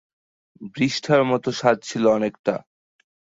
বিষ্ঠার 0.75 1.21
মতো 1.25 1.49
স্বাদ 1.51 1.77
ছিল 1.83 2.03
অনেকটা! 2.07 2.53